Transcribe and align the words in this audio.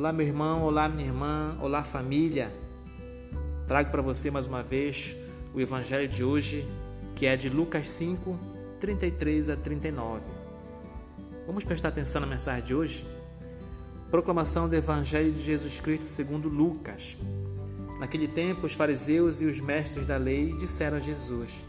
Olá, 0.00 0.14
meu 0.14 0.26
irmão, 0.26 0.62
olá, 0.62 0.88
minha 0.88 1.08
irmã, 1.08 1.58
olá, 1.60 1.84
família. 1.84 2.50
Trago 3.66 3.90
para 3.90 4.00
você 4.00 4.30
mais 4.30 4.46
uma 4.46 4.62
vez 4.62 5.14
o 5.54 5.60
evangelho 5.60 6.08
de 6.08 6.24
hoje, 6.24 6.66
que 7.14 7.26
é 7.26 7.36
de 7.36 7.50
Lucas 7.50 7.90
5, 7.90 8.34
33 8.80 9.50
a 9.50 9.56
39. 9.56 10.22
Vamos 11.46 11.64
prestar 11.64 11.88
atenção 11.88 12.22
na 12.22 12.26
mensagem 12.26 12.64
de 12.64 12.74
hoje? 12.74 13.06
Proclamação 14.10 14.70
do 14.70 14.74
evangelho 14.74 15.32
de 15.32 15.42
Jesus 15.42 15.82
Cristo 15.82 16.06
segundo 16.06 16.48
Lucas. 16.48 17.14
Naquele 17.98 18.26
tempo, 18.26 18.64
os 18.64 18.72
fariseus 18.72 19.42
e 19.42 19.44
os 19.44 19.60
mestres 19.60 20.06
da 20.06 20.16
lei 20.16 20.56
disseram 20.56 20.96
a 20.96 21.00
Jesus: 21.00 21.66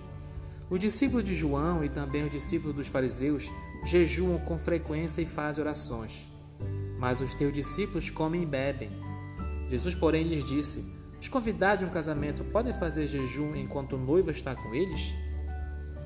Os 0.69 0.79
discípulos 0.79 1.25
de 1.25 1.35
João 1.35 1.83
e 1.83 1.89
também 1.89 2.23
os 2.23 2.31
discípulos 2.31 2.77
dos 2.77 2.87
fariseus 2.87 3.51
jejuam 3.83 4.39
com 4.39 4.57
frequência 4.57 5.21
e 5.21 5.25
fazem 5.25 5.61
orações 5.61 6.31
mas 7.01 7.19
os 7.19 7.33
teus 7.33 7.51
discípulos 7.51 8.11
comem 8.11 8.43
e 8.43 8.45
bebem. 8.45 8.91
Jesus, 9.71 9.95
porém, 9.95 10.21
lhes 10.21 10.43
disse: 10.43 10.85
Os 11.19 11.27
convidados 11.27 11.79
de 11.79 11.85
um 11.85 11.89
casamento 11.91 12.43
podem 12.43 12.75
fazer 12.75 13.07
jejum 13.07 13.55
enquanto 13.55 13.93
o 13.93 13.97
noivo 13.97 14.29
está 14.29 14.53
com 14.55 14.71
eles? 14.75 15.11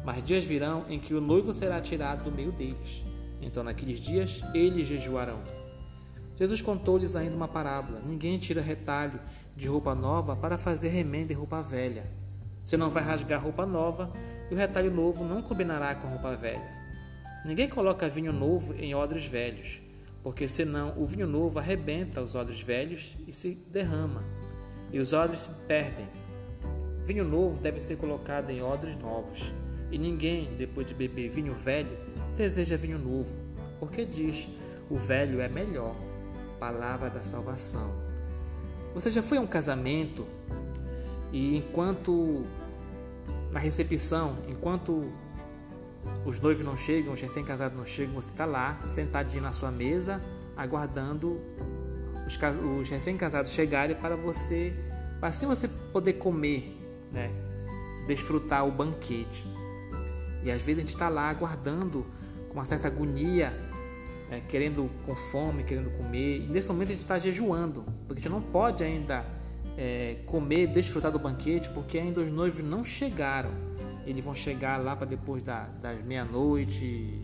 Mas 0.06 0.24
dias 0.24 0.46
virão 0.46 0.86
em 0.88 0.98
que 0.98 1.14
o 1.14 1.20
noivo 1.20 1.52
será 1.52 1.82
tirado 1.82 2.24
do 2.24 2.32
meio 2.32 2.54
deles. 2.54 3.04
Então, 3.42 3.62
naqueles 3.62 4.00
dias, 4.00 4.42
eles 4.54 4.88
jejuarão. 4.88 5.44
Jesus 6.38 6.62
contou-lhes 6.62 7.14
ainda 7.18 7.36
uma 7.36 7.50
parábola: 7.50 8.00
Ninguém 8.00 8.40
tira 8.40 8.62
retalho 8.62 9.20
de 9.54 9.68
roupa 9.68 9.94
nova 9.94 10.34
para 10.34 10.58
fazer 10.58 10.88
remenda 10.90 11.34
em 11.34 11.36
roupa 11.36 11.62
velha. 11.62 12.10
Você 12.64 12.78
não 12.78 12.90
vai 12.90 13.04
rasgar 13.04 13.44
roupa 13.44 13.66
nova 13.66 14.14
e 14.50 14.54
o 14.54 14.58
retalho 14.58 14.92
novo 14.92 15.26
não 15.26 15.42
combinará 15.42 15.94
com 15.94 16.08
roupa 16.08 16.38
velha. 16.38 16.74
Ninguém 17.44 17.68
coloca 17.68 18.08
vinho 18.08 18.32
novo 18.32 18.74
em 18.76 18.96
odres 18.96 19.26
velhos 19.26 19.84
porque 20.26 20.48
senão 20.48 20.92
o 20.98 21.06
vinho 21.06 21.28
novo 21.28 21.60
arrebenta 21.60 22.20
os 22.20 22.34
odres 22.34 22.60
velhos 22.60 23.16
e 23.28 23.32
se 23.32 23.54
derrama, 23.70 24.24
e 24.92 24.98
os 25.00 25.14
odres 25.14 25.42
se 25.42 25.52
perdem. 25.68 26.08
Vinho 27.06 27.24
novo 27.24 27.62
deve 27.62 27.80
ser 27.80 27.98
colocado 27.98 28.50
em 28.50 28.60
odres 28.60 28.98
novos, 28.98 29.54
e 29.92 30.00
ninguém, 30.00 30.56
depois 30.58 30.88
de 30.88 30.96
beber 30.96 31.30
vinho 31.30 31.54
velho, 31.54 31.96
deseja 32.36 32.76
vinho 32.76 32.98
novo, 32.98 33.32
porque 33.80 34.04
diz: 34.04 34.50
o 34.90 34.98
velho 34.98 35.42
é 35.42 35.48
melhor. 35.48 35.96
Palavra 36.60 37.08
da 37.08 37.22
salvação. 37.22 37.94
Você 38.96 39.12
já 39.12 39.22
foi 39.22 39.38
a 39.38 39.42
um 39.42 39.48
casamento 39.48 40.26
e 41.32 41.58
enquanto 41.58 42.44
na 43.52 43.60
recepção, 43.60 44.40
enquanto 44.50 45.08
os 46.26 46.40
noivos 46.40 46.66
não 46.66 46.76
chegam, 46.76 47.14
os 47.14 47.22
recém-casados 47.22 47.78
não 47.78 47.86
chegam, 47.86 48.16
você 48.16 48.32
está 48.32 48.46
lá, 48.46 48.80
sentadinho 48.86 49.44
na 49.44 49.52
sua 49.52 49.72
mesa, 49.72 50.22
aguardando 50.58 51.40
os, 52.26 52.38
os 52.80 52.90
recém-casados 52.90 53.52
chegarem 53.52 53.96
para 53.96 54.16
você, 54.16 54.74
para 55.20 55.30
assim 55.30 55.46
você 55.46 55.68
poder 55.68 56.14
comer, 56.14 56.76
né? 57.12 57.32
desfrutar 58.08 58.66
o 58.68 58.72
banquete. 58.72 59.46
E 60.44 60.52
às 60.52 60.62
vezes 60.62 60.80
a 60.80 60.82
gente 60.82 60.94
está 60.94 61.10
lá 61.10 61.30
aguardando 61.30 62.06
com 62.50 62.56
uma 62.56 62.66
certa 62.66 62.88
agonia, 62.88 63.50
né? 64.30 64.42
querendo 64.48 64.90
com 65.06 65.16
fome, 65.16 65.64
querendo 65.64 65.92
comer. 65.98 66.42
E 66.42 66.48
nesse 66.48 66.72
momento 66.72 66.90
a 66.90 66.92
gente 66.92 67.02
está 67.02 67.20
jejuando, 67.20 67.84
porque 68.08 68.20
a 68.20 68.24
gente 68.24 68.30
não 68.30 68.42
pode 68.42 68.84
ainda 68.84 69.26
é, 69.78 70.18
comer, 70.26 70.68
desfrutar 70.68 71.12
do 71.12 71.20
banquete, 71.20 71.70
porque 71.70 71.98
ainda 71.98 72.22
os 72.22 72.32
noivos 72.32 72.64
não 72.64 72.84
chegaram 72.84 73.52
eles 74.06 74.24
vão 74.24 74.34
chegar 74.34 74.78
lá 74.82 74.96
para 74.96 75.06
depois 75.06 75.42
da, 75.42 75.66
das 75.82 76.04
meia-noite, 76.04 77.20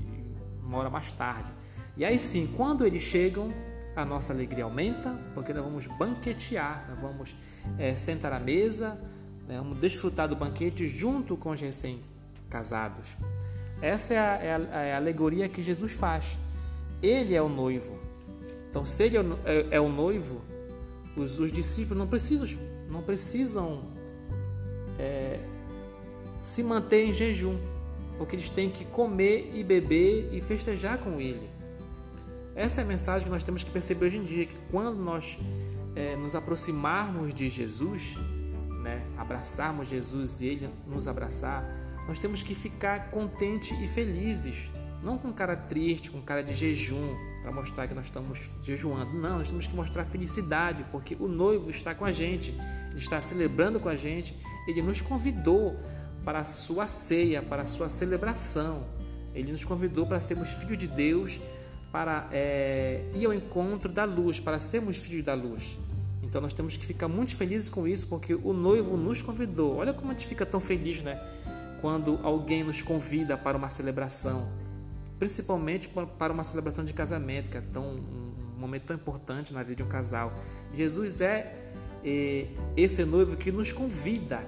uma 0.64 0.78
hora 0.80 0.90
mais 0.90 1.12
tarde. 1.12 1.52
E 1.98 2.06
aí 2.06 2.18
sim, 2.18 2.52
quando 2.56 2.86
eles 2.86 3.02
chegam, 3.02 3.54
a 3.96 4.06
nossa 4.06 4.34
alegria 4.34 4.64
aumenta, 4.64 5.18
porque 5.34 5.54
nós 5.54 5.64
vamos 5.64 5.88
banquetear, 5.88 6.86
nós 6.90 7.00
vamos 7.00 7.36
é, 7.78 7.94
sentar 7.96 8.32
à 8.32 8.40
mesa, 8.40 9.00
né, 9.48 9.58
vamos 9.58 9.80
desfrutar 9.80 10.28
do 10.28 10.36
banquete 10.36 10.88
junto 10.88 11.36
com 11.36 11.52
os 11.52 11.60
recém-casados. 11.60 13.18
Essa 13.82 14.14
é 14.14 14.20
a, 14.20 14.36
é, 14.36 14.56
a, 14.56 14.82
é 14.82 14.94
a, 14.94 14.98
alegoria 14.98 15.50
que 15.50 15.62
Jesus 15.62 15.92
faz. 15.92 16.38
Ele 17.02 17.34
é 17.34 17.42
o 17.42 17.50
noivo. 17.50 17.94
Então, 18.70 18.86
se 18.86 19.04
ele 19.04 19.18
é 19.18 19.22
o, 19.22 19.40
é, 19.44 19.68
é 19.72 19.80
o 19.80 19.90
noivo, 19.90 20.42
os, 21.16 21.40
os, 21.40 21.52
discípulos 21.52 21.98
não 21.98 22.08
precisam, 22.08 22.48
não 22.90 23.02
precisam 23.02 23.82
é, 24.98 25.40
se 26.42 26.64
manter 26.64 27.06
em 27.06 27.14
jejum, 27.14 27.58
porque 28.18 28.36
eles 28.36 28.50
têm 28.50 28.70
que 28.70 28.86
comer 28.86 29.52
e 29.54 29.64
beber 29.64 30.30
e 30.34 30.42
festejar 30.42 30.98
com 30.98 31.20
Ele. 31.20 31.50
Essa 32.56 32.82
é 32.82 32.84
a 32.84 32.88
mensagem 32.88 33.26
que 33.26 33.32
nós 33.32 33.44
temos 33.44 33.64
que 33.64 33.72
perceber 33.72 34.08
hoje 34.08 34.18
em 34.18 34.24
dia, 34.24 34.46
que 34.46 34.58
quando 34.70 34.98
nós 34.98 35.40
é, 35.96 36.16
nos 36.16 36.36
aproximarmos 36.36 37.34
de 37.34 37.48
Jesus, 37.50 38.18
né, 38.84 39.06
abraçarmos 39.18 39.88
Jesus 39.88 40.42
e 40.42 40.48
Ele 40.48 40.70
nos 40.88 41.08
abraçar, 41.08 41.64
nós 42.08 42.20
temos 42.20 42.44
que 42.44 42.54
ficar 42.54 43.12
contentes 43.12 43.72
e 43.80 43.88
felizes, 43.88 44.72
não 45.02 45.18
com 45.18 45.32
cara 45.32 45.56
triste, 45.56 46.12
com 46.12 46.22
cara 46.22 46.44
de 46.44 46.54
jejum, 46.54 47.16
para 47.42 47.52
mostrar 47.52 47.88
que 47.88 47.94
nós 47.94 48.06
estamos 48.06 48.52
jejuando. 48.62 49.14
Não, 49.14 49.38
nós 49.38 49.48
temos 49.48 49.66
que 49.66 49.76
mostrar 49.76 50.04
felicidade, 50.06 50.86
porque 50.92 51.16
o 51.20 51.28
noivo 51.28 51.70
está 51.70 51.96
com 51.96 52.06
a 52.06 52.12
gente, 52.12 52.52
ele 52.92 53.00
está 53.00 53.20
celebrando 53.20 53.80
com 53.80 53.90
a 53.90 53.96
gente, 53.96 54.38
ele 54.68 54.82
nos 54.82 55.02
convidou 55.02 55.80
para 56.24 56.40
a 56.40 56.44
sua 56.44 56.88
ceia, 56.88 57.42
para 57.42 57.64
a 57.64 57.66
sua 57.66 57.90
celebração. 57.90 58.86
Ele 59.34 59.52
nos 59.52 59.64
convidou 59.64 60.06
para 60.06 60.20
sermos 60.20 60.50
filhos 60.50 60.78
de 60.78 60.88
Deus, 60.88 61.40
para 61.92 62.28
é, 62.32 63.04
ir 63.14 63.26
ao 63.26 63.34
encontro 63.34 63.92
da 63.92 64.06
luz, 64.06 64.40
para 64.40 64.60
sermos 64.60 64.98
filhos 64.98 65.24
da 65.24 65.34
luz. 65.34 65.80
Então 66.24 66.42
nós 66.42 66.54
temos 66.54 66.78
que 66.78 66.86
ficar 66.86 67.08
muito 67.08 67.36
felizes 67.36 67.68
com 67.68 67.88
isso, 67.88 68.08
porque 68.08 68.34
o 68.34 68.54
noivo 68.54 68.96
nos 68.96 69.22
convidou. 69.22 69.78
Olha 69.78 69.94
como 69.94 70.12
a 70.12 70.14
gente 70.14 70.28
fica 70.28 70.46
tão 70.46 70.60
feliz, 70.60 71.02
né? 71.02 71.20
Quando 71.82 72.20
alguém 72.24 72.64
nos 72.64 72.82
convida 72.82 73.38
para 73.38 73.58
uma 73.58 73.70
celebração, 73.70 74.50
principalmente 75.18 75.90
para 76.18 76.32
uma 76.32 76.44
celebração 76.44 76.86
de 76.86 76.94
casamento, 76.94 77.50
que 77.50 77.58
é 77.58 77.62
tão, 77.62 77.96
um 77.96 78.60
momento 78.60 78.84
tão 78.84 78.96
importante 78.96 79.54
na 79.54 79.64
vida 79.64 79.78
de 79.78 79.84
um 79.84 79.88
casal. 79.88 80.34
Jesus 80.74 81.20
é, 81.22 81.74
é 82.04 82.48
esse 82.78 83.04
noivo 83.04 83.36
que 83.36 83.52
nos 83.52 83.72
convida 83.72 84.46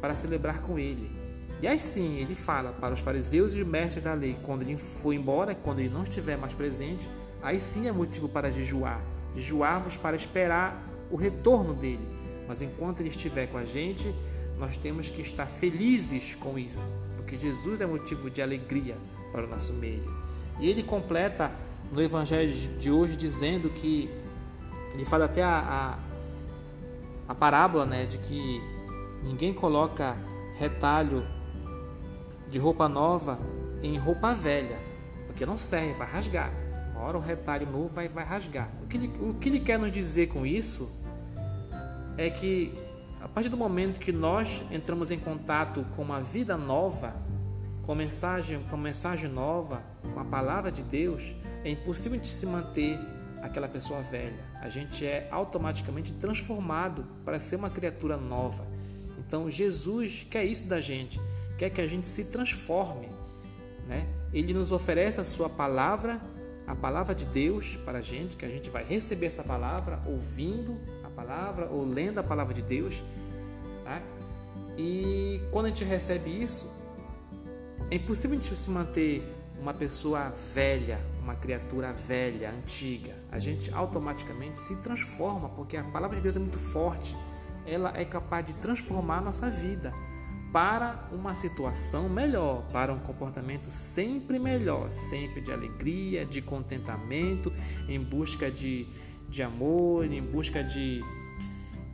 para 0.00 0.14
celebrar 0.14 0.60
com 0.62 0.78
ele. 0.78 1.10
E 1.60 1.66
aí 1.66 1.78
sim, 1.78 2.18
ele 2.18 2.34
fala 2.34 2.72
para 2.72 2.94
os 2.94 3.00
fariseus 3.00 3.52
e 3.52 3.64
mestres 3.64 4.02
da 4.02 4.14
lei, 4.14 4.36
quando 4.42 4.62
ele 4.62 4.76
for 4.76 5.12
embora, 5.12 5.54
quando 5.54 5.80
ele 5.80 5.88
não 5.88 6.04
estiver 6.04 6.36
mais 6.38 6.54
presente, 6.54 7.10
aí 7.42 7.58
sim 7.58 7.88
é 7.88 7.92
motivo 7.92 8.28
para 8.28 8.50
jejuar. 8.50 9.02
Jejuarmos 9.34 9.96
para 9.96 10.14
esperar 10.14 10.80
o 11.10 11.16
retorno 11.16 11.74
dele. 11.74 12.06
Mas 12.46 12.62
enquanto 12.62 13.00
ele 13.00 13.08
estiver 13.08 13.48
com 13.48 13.58
a 13.58 13.64
gente, 13.64 14.14
nós 14.56 14.76
temos 14.76 15.10
que 15.10 15.20
estar 15.20 15.46
felizes 15.46 16.34
com 16.34 16.58
isso, 16.58 16.92
porque 17.16 17.36
Jesus 17.36 17.80
é 17.80 17.86
motivo 17.86 18.30
de 18.30 18.40
alegria 18.40 18.96
para 19.32 19.44
o 19.44 19.48
nosso 19.48 19.72
meio. 19.72 20.04
E 20.60 20.68
ele 20.68 20.82
completa 20.82 21.50
no 21.92 22.02
evangelho 22.02 22.50
de 22.78 22.90
hoje 22.90 23.16
dizendo 23.16 23.68
que 23.68 24.10
ele 24.92 25.04
fala 25.04 25.26
até 25.26 25.42
a, 25.42 25.98
a, 27.28 27.32
a 27.32 27.34
parábola 27.34 27.84
né, 27.84 28.06
de 28.06 28.18
que 28.18 28.60
Ninguém 29.22 29.52
coloca 29.52 30.16
retalho 30.56 31.26
de 32.48 32.58
roupa 32.58 32.88
nova 32.88 33.38
em 33.82 33.96
roupa 33.96 34.34
velha, 34.34 34.78
porque 35.26 35.44
não 35.46 35.58
serve, 35.58 35.92
vai 35.94 36.10
rasgar. 36.10 36.52
Uma 36.92 37.00
hora 37.02 37.18
o 37.18 37.20
retalho 37.20 37.70
novo 37.70 37.88
vai, 37.88 38.08
vai 38.08 38.24
rasgar. 38.24 38.70
O 38.82 38.86
que, 38.86 38.96
ele, 38.96 39.12
o 39.20 39.34
que 39.34 39.48
ele 39.48 39.60
quer 39.60 39.78
nos 39.78 39.92
dizer 39.92 40.28
com 40.28 40.44
isso 40.44 40.90
é 42.16 42.28
que 42.28 42.72
a 43.20 43.28
partir 43.28 43.48
do 43.48 43.56
momento 43.56 44.00
que 44.00 44.12
nós 44.12 44.64
entramos 44.70 45.10
em 45.10 45.18
contato 45.18 45.84
com 45.94 46.02
uma 46.02 46.20
vida 46.20 46.56
nova, 46.56 47.14
com 47.82 47.94
mensagem, 47.94 48.62
com 48.70 48.76
mensagem 48.76 49.30
nova, 49.30 49.82
com 50.12 50.20
a 50.20 50.24
palavra 50.24 50.70
de 50.70 50.82
Deus, 50.82 51.34
é 51.64 51.70
impossível 51.70 52.18
de 52.18 52.28
se 52.28 52.46
manter 52.46 52.98
aquela 53.42 53.68
pessoa 53.68 54.02
velha. 54.02 54.44
A 54.60 54.68
gente 54.68 55.06
é 55.06 55.28
automaticamente 55.30 56.12
transformado 56.12 57.06
para 57.24 57.38
ser 57.38 57.56
uma 57.56 57.70
criatura 57.70 58.16
nova. 58.16 58.66
Então 59.28 59.50
Jesus 59.50 60.26
quer 60.30 60.46
isso 60.46 60.64
da 60.64 60.80
gente, 60.80 61.20
quer 61.58 61.68
que 61.68 61.82
a 61.82 61.86
gente 61.86 62.08
se 62.08 62.24
transforme, 62.24 63.10
né? 63.86 64.08
Ele 64.32 64.54
nos 64.54 64.72
oferece 64.72 65.20
a 65.20 65.24
sua 65.24 65.50
palavra, 65.50 66.18
a 66.66 66.74
palavra 66.74 67.14
de 67.14 67.26
Deus 67.26 67.76
para 67.76 67.98
a 67.98 68.00
gente, 68.00 68.38
que 68.38 68.46
a 68.46 68.48
gente 68.48 68.70
vai 68.70 68.82
receber 68.82 69.26
essa 69.26 69.44
palavra 69.44 70.00
ouvindo 70.06 70.78
a 71.04 71.10
palavra 71.10 71.66
ou 71.66 71.84
lendo 71.84 72.18
a 72.18 72.22
palavra 72.22 72.54
de 72.54 72.62
Deus, 72.62 73.04
tá? 73.84 74.00
E 74.78 75.42
quando 75.52 75.66
a 75.66 75.68
gente 75.68 75.84
recebe 75.84 76.30
isso, 76.30 76.72
é 77.90 77.96
impossível 77.96 78.38
a 78.38 78.40
gente 78.40 78.56
se 78.56 78.70
manter 78.70 79.22
uma 79.60 79.74
pessoa 79.74 80.32
velha, 80.54 80.98
uma 81.22 81.34
criatura 81.34 81.92
velha, 81.92 82.50
antiga. 82.50 83.14
A 83.30 83.38
gente 83.38 83.74
automaticamente 83.74 84.58
se 84.58 84.76
transforma, 84.76 85.50
porque 85.50 85.76
a 85.76 85.84
palavra 85.84 86.16
de 86.16 86.22
Deus 86.22 86.36
é 86.36 86.38
muito 86.38 86.58
forte 86.58 87.14
ela 87.68 87.92
é 87.94 88.04
capaz 88.04 88.44
de 88.46 88.54
transformar 88.54 89.20
nossa 89.20 89.50
vida 89.50 89.92
para 90.52 91.08
uma 91.12 91.34
situação 91.34 92.08
melhor, 92.08 92.66
para 92.72 92.92
um 92.92 92.98
comportamento 92.98 93.70
sempre 93.70 94.38
melhor, 94.38 94.90
sempre 94.90 95.40
de 95.40 95.52
alegria, 95.52 96.24
de 96.24 96.40
contentamento, 96.40 97.52
em 97.86 98.00
busca 98.02 98.50
de, 98.50 98.86
de 99.28 99.42
amor, 99.42 100.06
em 100.06 100.22
busca 100.22 100.64
de, 100.64 101.02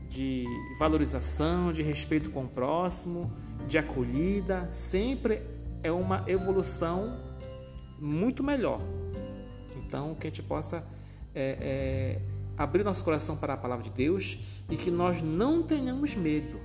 de 0.09 0.45
valorização, 0.79 1.73
de 1.73 1.83
respeito 1.83 2.31
com 2.31 2.45
o 2.45 2.49
próximo, 2.49 3.33
de 3.67 3.77
acolhida, 3.77 4.69
sempre 4.71 5.43
é 5.83 5.91
uma 5.91 6.25
evolução 6.29 7.21
muito 7.99 8.43
melhor. 8.43 8.81
Então, 9.77 10.15
que 10.15 10.27
a 10.27 10.31
gente 10.31 10.43
possa 10.43 10.87
é, 11.35 11.59
é, 11.61 12.44
abrir 12.57 12.85
nosso 12.85 13.05
coração 13.05 13.37
para 13.37 13.55
a 13.55 13.57
palavra 13.57 13.85
de 13.85 13.91
Deus 13.91 14.39
e 14.71 14.77
que 14.77 14.91
nós 14.91 15.21
não 15.21 15.63
tenhamos 15.63 16.15
medo 16.15 16.59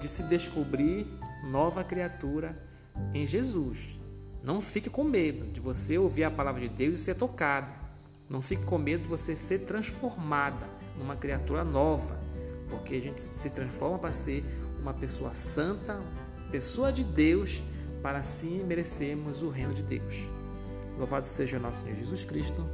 de 0.00 0.08
se 0.08 0.22
descobrir 0.24 1.06
nova 1.50 1.82
criatura 1.82 2.60
em 3.12 3.26
Jesus. 3.26 3.98
Não 4.42 4.60
fique 4.60 4.88
com 4.88 5.02
medo 5.02 5.50
de 5.50 5.60
você 5.60 5.98
ouvir 5.98 6.24
a 6.24 6.30
palavra 6.30 6.60
de 6.60 6.68
Deus 6.68 6.98
e 6.98 7.00
ser 7.00 7.16
tocado. 7.16 7.72
Não 8.28 8.40
fique 8.40 8.64
com 8.64 8.78
medo 8.78 9.04
de 9.04 9.08
você 9.08 9.34
ser 9.36 9.60
transformada 9.60 10.68
numa 10.98 11.16
criatura 11.16 11.64
nova, 11.64 12.18
porque 12.68 12.94
a 12.94 13.00
gente 13.00 13.22
se 13.22 13.50
transforma 13.50 13.98
para 13.98 14.12
ser 14.12 14.44
uma 14.80 14.94
pessoa 14.94 15.34
santa, 15.34 16.00
pessoa 16.50 16.92
de 16.92 17.04
Deus, 17.04 17.62
para 18.02 18.18
assim 18.18 18.62
merecermos 18.64 19.42
o 19.42 19.50
reino 19.50 19.74
de 19.74 19.82
Deus. 19.82 20.14
Louvado 20.98 21.26
seja 21.26 21.58
o 21.58 21.60
nosso 21.60 21.84
Senhor 21.84 21.96
Jesus 21.96 22.24
Cristo. 22.24 22.64